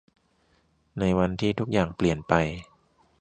[0.99, 2.33] ในวันที่ทุกอย่างเปลี่ยนไป